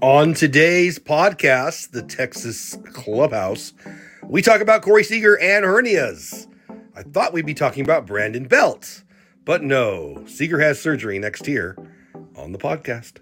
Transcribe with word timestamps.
On 0.00 0.32
today's 0.32 0.98
podcast, 0.98 1.90
the 1.90 2.02
Texas 2.02 2.78
Clubhouse, 2.94 3.74
we 4.22 4.40
talk 4.40 4.62
about 4.62 4.80
Corey 4.80 5.04
Seager 5.04 5.38
and 5.38 5.62
hernias. 5.62 6.46
I 6.96 7.02
thought 7.02 7.34
we'd 7.34 7.44
be 7.44 7.52
talking 7.52 7.84
about 7.84 8.06
Brandon 8.06 8.48
Belt, 8.48 9.02
but 9.44 9.62
no, 9.62 10.24
Seager 10.26 10.58
has 10.58 10.80
surgery 10.80 11.18
next 11.18 11.46
year 11.46 11.76
on 12.34 12.52
the 12.52 12.58
podcast. 12.58 13.18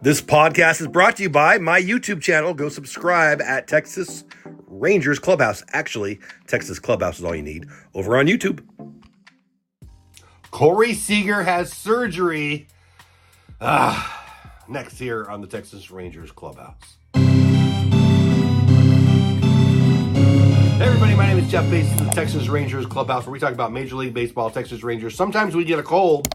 This 0.00 0.22
podcast 0.22 0.80
is 0.80 0.88
brought 0.88 1.16
to 1.16 1.24
you 1.24 1.30
by 1.30 1.58
my 1.58 1.80
YouTube 1.80 2.22
channel. 2.22 2.54
Go 2.54 2.70
subscribe 2.70 3.42
at 3.42 3.68
Texas 3.68 4.24
Rangers 4.68 5.18
Clubhouse. 5.18 5.64
Actually, 5.72 6.18
Texas 6.46 6.78
Clubhouse 6.78 7.18
is 7.18 7.24
all 7.26 7.34
you 7.34 7.42
need 7.42 7.66
over 7.94 8.16
on 8.16 8.26
YouTube. 8.26 8.64
Corey 10.50 10.94
Seager 10.94 11.42
has 11.42 11.70
surgery. 11.70 12.68
Ah 13.60 14.15
next 14.68 14.98
here 14.98 15.24
on 15.24 15.40
the 15.40 15.46
Texas 15.46 15.90
Rangers 15.90 16.32
Clubhouse. 16.32 16.96
Hey 20.76 20.84
everybody, 20.84 21.14
my 21.14 21.26
name 21.26 21.38
is 21.38 21.50
Jeff 21.50 21.70
Bates 21.70 21.90
of 21.92 22.06
the 22.06 22.10
Texas 22.12 22.48
Rangers 22.48 22.84
Clubhouse, 22.86 23.24
where 23.24 23.32
we 23.32 23.38
talk 23.38 23.52
about 23.52 23.72
Major 23.72 23.96
League 23.96 24.12
Baseball, 24.12 24.50
Texas 24.50 24.82
Rangers. 24.82 25.14
Sometimes 25.14 25.54
we 25.54 25.64
get 25.64 25.78
a 25.78 25.82
cold, 25.82 26.28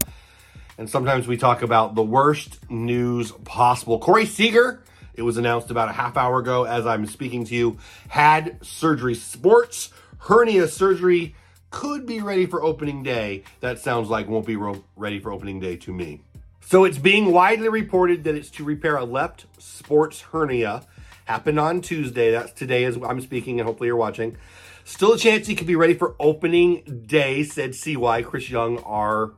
and 0.78 0.90
sometimes 0.90 1.28
we 1.28 1.36
talk 1.36 1.62
about 1.62 1.94
the 1.94 2.02
worst 2.02 2.58
news 2.70 3.30
possible. 3.44 3.98
Corey 3.98 4.26
Seager, 4.26 4.82
it 5.14 5.22
was 5.22 5.36
announced 5.36 5.70
about 5.70 5.88
a 5.88 5.92
half 5.92 6.16
hour 6.16 6.40
ago 6.40 6.64
as 6.64 6.86
I'm 6.86 7.06
speaking 7.06 7.44
to 7.46 7.54
you, 7.54 7.78
had 8.08 8.58
surgery. 8.64 9.14
Sports 9.14 9.90
hernia 10.18 10.66
surgery 10.68 11.34
could 11.70 12.04
be 12.06 12.20
ready 12.20 12.46
for 12.46 12.62
opening 12.62 13.02
day. 13.02 13.44
That 13.60 13.78
sounds 13.78 14.08
like 14.08 14.28
won't 14.28 14.46
be 14.46 14.56
ready 14.96 15.20
for 15.20 15.32
opening 15.32 15.60
day 15.60 15.76
to 15.76 15.92
me. 15.92 16.20
So 16.64 16.84
it's 16.84 16.98
being 16.98 17.32
widely 17.32 17.68
reported 17.68 18.24
that 18.24 18.34
it's 18.34 18.48
to 18.50 18.64
repair 18.64 18.96
a 18.96 19.04
left 19.04 19.46
sports 19.58 20.22
hernia. 20.22 20.84
Happened 21.26 21.60
on 21.60 21.82
Tuesday. 21.82 22.30
That's 22.30 22.52
today 22.52 22.84
as 22.84 22.96
I'm 22.96 23.20
speaking, 23.20 23.60
and 23.60 23.66
hopefully 23.66 23.88
you're 23.88 23.96
watching. 23.96 24.38
Still 24.84 25.12
a 25.12 25.18
chance 25.18 25.46
he 25.46 25.54
could 25.54 25.66
be 25.66 25.76
ready 25.76 25.94
for 25.94 26.16
opening 26.18 27.04
day, 27.06 27.44
said 27.44 27.74
CY 27.74 28.22
Chris 28.22 28.48
Young, 28.48 28.78
our 28.78 29.32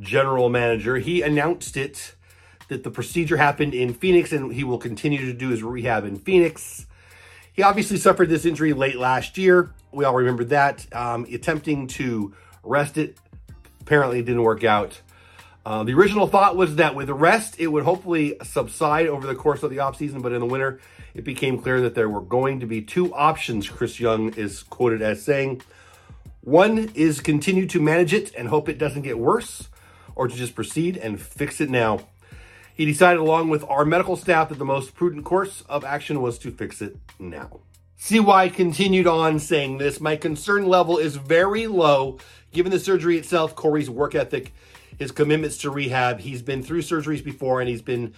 general 0.00 0.48
manager. 0.48 0.96
He 0.96 1.22
announced 1.22 1.76
it 1.76 2.14
that 2.68 2.84
the 2.84 2.90
procedure 2.90 3.36
happened 3.36 3.74
in 3.74 3.92
Phoenix 3.92 4.32
and 4.32 4.52
he 4.52 4.64
will 4.64 4.78
continue 4.78 5.26
to 5.26 5.32
do 5.32 5.50
his 5.50 5.62
rehab 5.62 6.04
in 6.04 6.16
Phoenix. 6.16 6.86
He 7.52 7.62
obviously 7.62 7.98
suffered 7.98 8.30
this 8.30 8.46
injury 8.46 8.72
late 8.72 8.96
last 8.96 9.36
year. 9.36 9.72
We 9.92 10.04
all 10.04 10.14
remember 10.14 10.44
that. 10.44 10.86
Um, 10.94 11.26
attempting 11.30 11.86
to 11.88 12.34
rest 12.64 12.96
it 12.96 13.18
apparently 13.80 14.22
didn't 14.22 14.42
work 14.42 14.64
out. 14.64 15.00
Uh, 15.64 15.84
the 15.84 15.94
original 15.94 16.26
thought 16.26 16.56
was 16.56 16.76
that 16.76 16.94
with 16.94 17.08
rest, 17.08 17.54
it 17.58 17.68
would 17.68 17.84
hopefully 17.84 18.36
subside 18.42 19.06
over 19.06 19.26
the 19.26 19.34
course 19.34 19.62
of 19.62 19.70
the 19.70 19.76
offseason, 19.76 20.20
but 20.20 20.32
in 20.32 20.40
the 20.40 20.46
winter, 20.46 20.80
it 21.14 21.22
became 21.22 21.60
clear 21.60 21.80
that 21.82 21.94
there 21.94 22.08
were 22.08 22.20
going 22.20 22.60
to 22.60 22.66
be 22.66 22.82
two 22.82 23.14
options, 23.14 23.68
Chris 23.68 24.00
Young 24.00 24.34
is 24.34 24.64
quoted 24.64 25.02
as 25.02 25.22
saying. 25.22 25.62
One 26.40 26.90
is 26.94 27.20
continue 27.20 27.66
to 27.68 27.80
manage 27.80 28.12
it 28.12 28.34
and 28.34 28.48
hope 28.48 28.68
it 28.68 28.78
doesn't 28.78 29.02
get 29.02 29.18
worse, 29.18 29.68
or 30.16 30.26
to 30.26 30.34
just 30.34 30.56
proceed 30.56 30.96
and 30.96 31.20
fix 31.20 31.60
it 31.60 31.70
now. 31.70 32.00
He 32.74 32.84
decided, 32.84 33.20
along 33.20 33.50
with 33.50 33.64
our 33.68 33.84
medical 33.84 34.16
staff, 34.16 34.48
that 34.48 34.58
the 34.58 34.64
most 34.64 34.94
prudent 34.94 35.24
course 35.24 35.62
of 35.68 35.84
action 35.84 36.20
was 36.20 36.38
to 36.40 36.50
fix 36.50 36.82
it 36.82 36.96
now. 37.20 37.60
CY 37.98 38.48
continued 38.48 39.06
on 39.06 39.38
saying 39.38 39.78
this 39.78 40.00
My 40.00 40.16
concern 40.16 40.66
level 40.66 40.98
is 40.98 41.14
very 41.14 41.68
low 41.68 42.18
given 42.52 42.72
the 42.72 42.80
surgery 42.80 43.16
itself, 43.16 43.54
Corey's 43.54 43.88
work 43.88 44.14
ethic, 44.14 44.52
his 44.98 45.12
commitments 45.12 45.58
to 45.58 45.70
rehab. 45.70 46.20
He's 46.20 46.42
been 46.42 46.62
through 46.62 46.82
surgeries 46.82 47.24
before 47.24 47.60
and 47.60 47.68
he's 47.68 47.82
been 47.82 48.14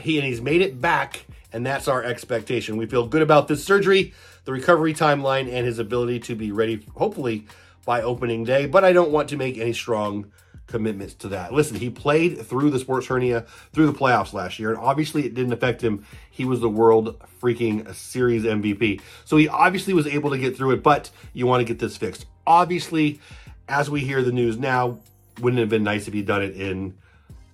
he 0.00 0.18
and 0.18 0.26
he's 0.26 0.40
made 0.40 0.60
it 0.60 0.80
back 0.80 1.24
and 1.52 1.64
that's 1.64 1.88
our 1.88 2.02
expectation. 2.02 2.76
We 2.76 2.86
feel 2.86 3.06
good 3.06 3.22
about 3.22 3.48
this 3.48 3.64
surgery, 3.64 4.12
the 4.44 4.52
recovery 4.52 4.94
timeline 4.94 5.52
and 5.52 5.66
his 5.66 5.78
ability 5.78 6.20
to 6.20 6.34
be 6.34 6.52
ready 6.52 6.86
hopefully 6.94 7.46
by 7.84 8.02
opening 8.02 8.44
day, 8.44 8.66
but 8.66 8.84
I 8.84 8.92
don't 8.92 9.10
want 9.10 9.30
to 9.30 9.36
make 9.36 9.56
any 9.56 9.72
strong 9.72 10.30
commitments 10.68 11.14
to 11.14 11.28
that. 11.28 11.52
Listen, 11.52 11.76
he 11.76 11.90
played 11.90 12.46
through 12.46 12.70
the 12.70 12.78
sports 12.78 13.06
hernia 13.06 13.46
through 13.72 13.86
the 13.86 13.98
playoffs 13.98 14.32
last 14.32 14.58
year, 14.58 14.70
and 14.70 14.78
obviously 14.78 15.24
it 15.24 15.34
didn't 15.34 15.52
affect 15.52 15.82
him. 15.82 16.04
He 16.30 16.44
was 16.44 16.60
the 16.60 16.68
world 16.68 17.18
freaking 17.40 17.92
series 17.94 18.44
MVP. 18.44 19.00
So 19.24 19.36
he 19.36 19.48
obviously 19.48 19.94
was 19.94 20.06
able 20.06 20.30
to 20.30 20.38
get 20.38 20.56
through 20.56 20.72
it, 20.72 20.82
but 20.82 21.10
you 21.32 21.46
want 21.46 21.60
to 21.60 21.64
get 21.64 21.78
this 21.78 21.96
fixed. 21.96 22.26
Obviously, 22.46 23.20
as 23.68 23.90
we 23.90 24.00
hear 24.00 24.22
the 24.22 24.32
news 24.32 24.58
now, 24.58 25.00
wouldn't 25.40 25.60
have 25.60 25.68
been 25.68 25.84
nice 25.84 26.08
if 26.08 26.14
he'd 26.14 26.26
done 26.26 26.42
it 26.42 26.54
in 26.54 26.96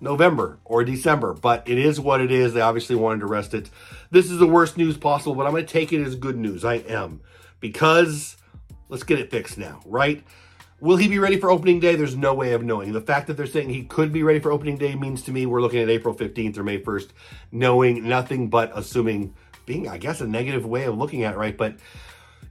November 0.01 0.59
or 0.65 0.83
December, 0.83 1.33
but 1.33 1.67
it 1.67 1.77
is 1.77 1.99
what 1.99 2.21
it 2.21 2.31
is. 2.31 2.53
They 2.53 2.61
obviously 2.61 2.95
wanted 2.95 3.21
to 3.21 3.27
rest 3.27 3.53
it. 3.53 3.69
This 4.11 4.29
is 4.29 4.37
the 4.37 4.47
worst 4.47 4.77
news 4.77 4.97
possible, 4.97 5.35
but 5.35 5.45
I'm 5.45 5.51
going 5.51 5.65
to 5.65 5.71
take 5.71 5.93
it 5.93 6.05
as 6.05 6.15
good 6.15 6.37
news. 6.37 6.65
I 6.65 6.75
am 6.75 7.21
because 7.59 8.37
let's 8.89 9.03
get 9.03 9.19
it 9.19 9.31
fixed 9.31 9.57
now, 9.57 9.81
right? 9.85 10.23
Will 10.81 10.97
he 10.97 11.07
be 11.07 11.19
ready 11.19 11.39
for 11.39 11.49
opening 11.49 11.79
day? 11.79 11.95
There's 11.95 12.17
no 12.17 12.33
way 12.33 12.51
of 12.51 12.61
knowing. 12.61 12.91
The 12.91 13.01
fact 13.01 13.27
that 13.27 13.37
they're 13.37 13.47
saying 13.47 13.69
he 13.69 13.85
could 13.85 14.11
be 14.11 14.23
ready 14.23 14.39
for 14.39 14.51
opening 14.51 14.77
day 14.77 14.93
means 14.93 15.21
to 15.23 15.31
me 15.31 15.45
we're 15.45 15.61
looking 15.61 15.79
at 15.79 15.89
April 15.89 16.13
15th 16.13 16.57
or 16.57 16.63
May 16.63 16.79
1st, 16.79 17.09
knowing 17.51 18.07
nothing 18.07 18.49
but 18.49 18.71
assuming 18.75 19.33
being, 19.65 19.87
I 19.87 19.97
guess, 19.97 20.21
a 20.21 20.27
negative 20.27 20.65
way 20.65 20.83
of 20.83 20.97
looking 20.97 21.23
at 21.23 21.33
it, 21.33 21.37
right? 21.37 21.57
But 21.57 21.77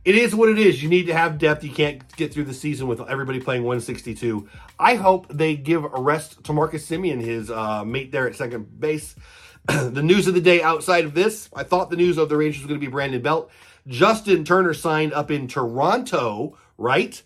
it 0.05 0.15
is 0.15 0.35
what 0.35 0.49
it 0.49 0.59
is. 0.59 0.83
You 0.83 0.89
need 0.89 1.07
to 1.07 1.15
have 1.15 1.39
depth. 1.39 1.65
You 1.65 1.71
can't 1.71 2.15
get 2.17 2.33
through 2.33 2.45
the 2.45 2.55
season 2.55 2.87
with 2.89 3.01
everybody 3.01 3.41
playing 3.41 3.63
162. 3.63 4.49
I 4.79 4.97
hope 4.97 5.27
they 5.31 5.57
give 5.57 5.85
a 5.85 6.01
rest 6.01 6.45
to 6.45 6.53
Marcus 6.53 6.87
Semien, 6.89 7.21
his 7.21 7.51
uh, 7.51 7.85
mate 7.85 8.13
there 8.13 8.29
at 8.29 8.37
second 8.37 8.79
base. 8.79 9.15
the 9.67 10.03
news 10.03 10.27
of 10.27 10.35
the 10.35 10.43
day 10.43 10.63
outside 10.63 11.07
of 11.07 11.15
this, 11.15 11.49
I 11.55 11.63
thought 11.63 11.89
the 11.89 11.97
news 11.97 12.19
of 12.19 12.29
the 12.29 12.37
Rangers 12.37 12.61
was 12.61 12.69
going 12.69 12.79
to 12.79 12.87
be 12.87 12.91
Brandon 12.91 13.23
Belt. 13.23 13.51
Justin 13.87 14.45
Turner 14.45 14.75
signed 14.75 15.15
up 15.15 15.31
in 15.31 15.49
Toronto, 15.49 16.59
right? 16.77 17.23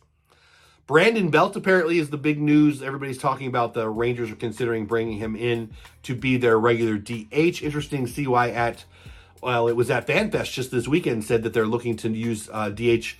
Brandon 0.87 1.31
Belt 1.31 1.57
apparently 1.57 1.99
is 1.99 2.11
the 2.11 2.17
big 2.17 2.41
news. 2.41 2.81
Everybody's 2.81 3.19
talking 3.19 3.49
about 3.49 3.75
the 3.75 3.89
Rangers 3.89 4.31
are 4.31 4.37
considering 4.37 4.87
bringing 4.87 5.19
him 5.19 5.37
in 5.37 5.73
to 6.05 6.15
be 6.15 6.37
their 6.37 6.59
regular 6.59 6.97
DH. 6.97 7.63
Interesting 7.63 8.07
to 8.07 8.13
see 8.13 8.27
why 8.27 8.51
at 8.51 8.85
well, 9.43 9.69
it 9.69 9.77
was 9.77 9.91
at 9.91 10.07
FanFest 10.07 10.53
just 10.53 10.71
this 10.71 10.89
weekend, 10.89 11.25
said 11.25 11.43
that 11.43 11.53
they're 11.53 11.67
looking 11.67 11.97
to 11.97 12.11
use 12.11 12.49
uh, 12.53 12.71
DH 12.71 13.15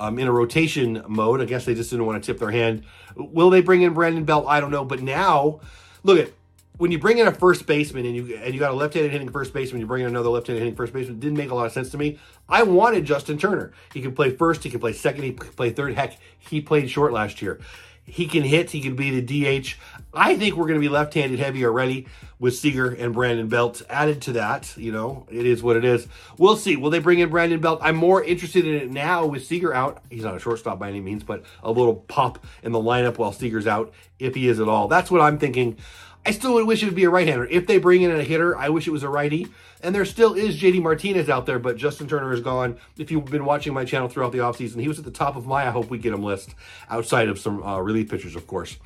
um, 0.00 0.18
in 0.18 0.26
a 0.26 0.32
rotation 0.32 1.02
mode. 1.08 1.40
I 1.40 1.44
guess 1.44 1.64
they 1.64 1.74
just 1.74 1.90
didn't 1.90 2.06
want 2.06 2.22
to 2.22 2.26
tip 2.26 2.38
their 2.38 2.50
hand. 2.50 2.84
Will 3.16 3.50
they 3.50 3.60
bring 3.60 3.82
in 3.82 3.94
Brandon 3.94 4.24
Belt? 4.24 4.46
I 4.48 4.60
don't 4.60 4.70
know. 4.70 4.84
But 4.84 5.02
now, 5.02 5.60
look 6.02 6.18
at 6.18 6.32
when 6.76 6.90
you 6.90 6.98
bring 6.98 7.18
in 7.18 7.26
a 7.28 7.32
first 7.32 7.66
baseman 7.66 8.04
and 8.04 8.16
you 8.16 8.36
and 8.36 8.52
you 8.52 8.58
got 8.58 8.72
a 8.72 8.74
left-handed 8.74 9.12
hitting 9.12 9.30
first 9.30 9.52
baseman, 9.52 9.80
you 9.80 9.86
bring 9.86 10.02
in 10.02 10.08
another 10.08 10.28
left-handed 10.28 10.60
hitting 10.60 10.76
first 10.76 10.92
baseman. 10.92 11.18
It 11.18 11.20
didn't 11.20 11.38
make 11.38 11.50
a 11.50 11.54
lot 11.54 11.66
of 11.66 11.72
sense 11.72 11.90
to 11.90 11.98
me. 11.98 12.18
I 12.48 12.64
wanted 12.64 13.04
Justin 13.04 13.38
Turner. 13.38 13.72
He 13.92 14.02
can 14.02 14.14
play 14.14 14.30
first. 14.30 14.64
He 14.64 14.70
can 14.70 14.80
play 14.80 14.92
second. 14.92 15.22
He 15.22 15.32
can 15.32 15.52
play 15.52 15.70
third. 15.70 15.94
Heck, 15.94 16.18
he 16.38 16.60
played 16.60 16.90
short 16.90 17.12
last 17.12 17.40
year. 17.40 17.60
He 18.06 18.26
can 18.26 18.42
hit. 18.42 18.70
He 18.70 18.80
can 18.80 18.96
be 18.96 19.20
the 19.20 19.60
DH. 19.62 19.76
I 20.12 20.36
think 20.36 20.56
we're 20.56 20.66
going 20.66 20.80
to 20.80 20.80
be 20.80 20.88
left-handed 20.88 21.38
heavy 21.38 21.64
already 21.64 22.06
with 22.38 22.54
Seager 22.56 22.90
and 22.90 23.14
Brandon 23.14 23.48
Belt 23.48 23.82
added 23.88 24.20
to 24.22 24.32
that. 24.32 24.76
You 24.76 24.92
know, 24.92 25.26
it 25.30 25.46
is 25.46 25.62
what 25.62 25.76
it 25.76 25.84
is. 25.84 26.06
We'll 26.36 26.56
see. 26.56 26.76
Will 26.76 26.90
they 26.90 26.98
bring 26.98 27.20
in 27.20 27.30
Brandon 27.30 27.60
Belt? 27.60 27.80
I'm 27.82 27.96
more 27.96 28.22
interested 28.22 28.66
in 28.66 28.74
it 28.74 28.90
now 28.90 29.26
with 29.26 29.46
Seager 29.46 29.72
out. 29.72 30.02
He's 30.10 30.24
not 30.24 30.36
a 30.36 30.38
shortstop 30.38 30.78
by 30.78 30.88
any 30.88 31.00
means, 31.00 31.24
but 31.24 31.44
a 31.62 31.70
little 31.70 31.94
pop 31.94 32.44
in 32.62 32.72
the 32.72 32.78
lineup 32.78 33.18
while 33.18 33.32
Seager's 33.32 33.66
out, 33.66 33.92
if 34.18 34.34
he 34.34 34.48
is 34.48 34.60
at 34.60 34.68
all. 34.68 34.88
That's 34.88 35.10
what 35.10 35.20
I'm 35.20 35.38
thinking. 35.38 35.78
I 36.26 36.30
still 36.30 36.54
would 36.54 36.66
wish 36.66 36.82
it 36.82 36.86
would 36.86 36.94
be 36.94 37.04
a 37.04 37.10
right-hander. 37.10 37.46
If 37.46 37.66
they 37.66 37.78
bring 37.78 38.02
in 38.02 38.10
a 38.10 38.22
hitter, 38.22 38.56
I 38.56 38.70
wish 38.70 38.86
it 38.86 38.92
was 38.92 39.02
a 39.02 39.08
righty. 39.08 39.48
And 39.82 39.94
there 39.94 40.06
still 40.06 40.32
is 40.32 40.58
JD 40.58 40.82
Martinez 40.82 41.28
out 41.28 41.44
there, 41.44 41.58
but 41.58 41.76
Justin 41.76 42.08
Turner 42.08 42.32
is 42.32 42.40
gone. 42.40 42.78
If 42.96 43.10
you've 43.10 43.26
been 43.26 43.44
watching 43.44 43.74
my 43.74 43.84
channel 43.84 44.08
throughout 44.08 44.32
the 44.32 44.38
offseason, 44.38 44.80
he 44.80 44.88
was 44.88 44.98
at 44.98 45.04
the 45.04 45.10
top 45.10 45.36
of 45.36 45.46
my 45.46 45.66
I 45.66 45.70
hope 45.70 45.90
we 45.90 45.98
get 45.98 46.14
him 46.14 46.22
list, 46.22 46.54
outside 46.88 47.28
of 47.28 47.38
some 47.38 47.62
uh, 47.62 47.78
relief 47.78 48.08
pitchers, 48.08 48.36
of 48.36 48.46
course. 48.46 48.78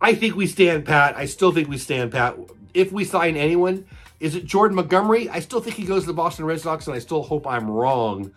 I 0.00 0.14
think 0.14 0.34
we 0.34 0.48
stand 0.48 0.84
pat. 0.84 1.16
I 1.16 1.26
still 1.26 1.52
think 1.52 1.68
we 1.68 1.78
stand 1.78 2.10
pat. 2.10 2.36
If 2.74 2.90
we 2.90 3.04
sign 3.04 3.36
anyone, 3.36 3.86
is 4.18 4.34
it 4.34 4.44
Jordan 4.44 4.74
Montgomery? 4.74 5.28
I 5.28 5.38
still 5.38 5.60
think 5.60 5.76
he 5.76 5.84
goes 5.84 6.02
to 6.02 6.06
the 6.08 6.12
Boston 6.12 6.44
Red 6.44 6.60
Sox, 6.60 6.88
and 6.88 6.96
I 6.96 6.98
still 6.98 7.22
hope 7.22 7.46
I'm 7.46 7.70
wrong. 7.70 8.32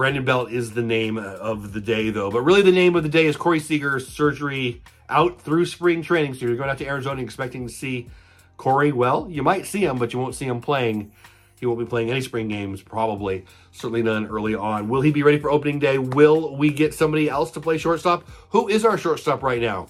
Brandon 0.00 0.24
Belt 0.24 0.50
is 0.50 0.70
the 0.70 0.80
name 0.80 1.18
of 1.18 1.74
the 1.74 1.80
day, 1.82 2.08
though. 2.08 2.30
But 2.30 2.40
really, 2.40 2.62
the 2.62 2.72
name 2.72 2.96
of 2.96 3.02
the 3.02 3.10
day 3.10 3.26
is 3.26 3.36
Corey 3.36 3.60
Seager's 3.60 4.08
surgery 4.08 4.80
out 5.10 5.42
through 5.42 5.66
spring 5.66 6.00
training. 6.00 6.32
So 6.32 6.46
you're 6.46 6.56
going 6.56 6.70
out 6.70 6.78
to 6.78 6.86
Arizona 6.86 7.20
expecting 7.20 7.66
to 7.66 7.70
see 7.70 8.08
Corey. 8.56 8.92
Well, 8.92 9.26
you 9.28 9.42
might 9.42 9.66
see 9.66 9.84
him, 9.84 9.98
but 9.98 10.14
you 10.14 10.18
won't 10.18 10.34
see 10.34 10.46
him 10.46 10.62
playing. 10.62 11.12
He 11.56 11.66
won't 11.66 11.80
be 11.80 11.84
playing 11.84 12.10
any 12.10 12.22
spring 12.22 12.48
games, 12.48 12.80
probably. 12.80 13.44
Certainly 13.72 14.04
none 14.04 14.26
early 14.26 14.54
on. 14.54 14.88
Will 14.88 15.02
he 15.02 15.12
be 15.12 15.22
ready 15.22 15.38
for 15.38 15.50
opening 15.50 15.78
day? 15.78 15.98
Will 15.98 16.56
we 16.56 16.70
get 16.70 16.94
somebody 16.94 17.28
else 17.28 17.50
to 17.50 17.60
play 17.60 17.76
shortstop? 17.76 18.26
Who 18.52 18.68
is 18.68 18.86
our 18.86 18.96
shortstop 18.96 19.42
right 19.42 19.60
now? 19.60 19.88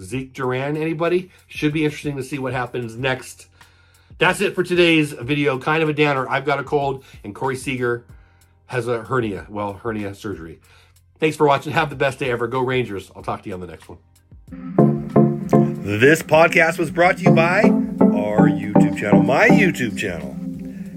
Zeke 0.00 0.32
Duran, 0.32 0.78
anybody? 0.78 1.30
Should 1.48 1.74
be 1.74 1.84
interesting 1.84 2.16
to 2.16 2.22
see 2.22 2.38
what 2.38 2.54
happens 2.54 2.96
next. 2.96 3.48
That's 4.16 4.40
it 4.40 4.54
for 4.54 4.62
today's 4.62 5.12
video. 5.12 5.58
Kind 5.58 5.82
of 5.82 5.90
a 5.90 5.92
downer. 5.92 6.26
I've 6.30 6.46
got 6.46 6.60
a 6.60 6.64
cold, 6.64 7.04
and 7.24 7.34
Corey 7.34 7.56
Seager 7.56 8.06
has 8.70 8.86
a 8.86 9.02
hernia. 9.02 9.46
Well, 9.48 9.72
hernia 9.74 10.14
surgery. 10.14 10.60
Thanks 11.18 11.36
for 11.36 11.44
watching. 11.44 11.72
Have 11.72 11.90
the 11.90 11.96
best 11.96 12.20
day 12.20 12.30
ever. 12.30 12.46
Go 12.46 12.60
Rangers. 12.60 13.10
I'll 13.16 13.22
talk 13.22 13.42
to 13.42 13.48
you 13.48 13.54
on 13.54 13.60
the 13.60 13.66
next 13.66 13.88
one. 13.88 13.98
This 15.82 16.22
podcast 16.22 16.78
was 16.78 16.92
brought 16.92 17.16
to 17.16 17.24
you 17.24 17.32
by 17.32 17.62
our 17.62 18.48
YouTube 18.48 18.96
channel, 18.96 19.24
my 19.24 19.48
YouTube 19.48 19.98
channel. 19.98 20.36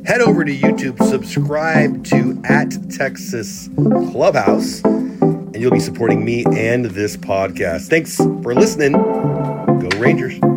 Head 0.06 0.22
over 0.22 0.46
to 0.46 0.56
YouTube, 0.56 1.02
subscribe 1.10 2.06
to 2.06 2.40
at 2.44 2.72
Texas 2.92 3.70
Clubhouse, 4.12 4.84
and 4.84 5.56
you'll 5.56 5.72
be 5.72 5.80
supporting 5.80 6.24
me 6.24 6.46
and 6.56 6.86
this 6.86 7.18
podcast. 7.18 7.88
Thanks 7.88 8.18
for 8.18 8.54
listening. 8.54 8.92
Go 8.92 9.90
Rangers. 9.98 10.53